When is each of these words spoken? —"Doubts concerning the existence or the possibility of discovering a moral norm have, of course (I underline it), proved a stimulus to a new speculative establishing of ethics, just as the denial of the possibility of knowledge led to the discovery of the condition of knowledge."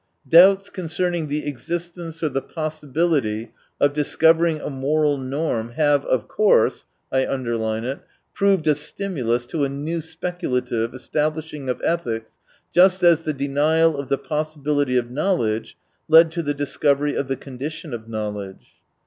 —"Doubts 0.41 0.71
concerning 0.71 1.27
the 1.27 1.45
existence 1.45 2.23
or 2.23 2.29
the 2.29 2.41
possibility 2.41 3.51
of 3.79 3.93
discovering 3.93 4.59
a 4.59 4.71
moral 4.71 5.15
norm 5.19 5.73
have, 5.73 6.03
of 6.05 6.27
course 6.27 6.85
(I 7.11 7.27
underline 7.27 7.83
it), 7.83 7.99
proved 8.33 8.65
a 8.65 8.73
stimulus 8.73 9.45
to 9.45 9.63
a 9.63 9.69
new 9.69 10.01
speculative 10.01 10.95
establishing 10.95 11.69
of 11.69 11.79
ethics, 11.85 12.39
just 12.73 13.03
as 13.03 13.21
the 13.25 13.31
denial 13.33 13.95
of 13.95 14.09
the 14.09 14.17
possibility 14.17 14.97
of 14.97 15.11
knowledge 15.11 15.77
led 16.07 16.31
to 16.31 16.41
the 16.41 16.55
discovery 16.55 17.13
of 17.13 17.27
the 17.27 17.37
condition 17.37 17.93
of 17.93 18.09
knowledge." 18.09 18.77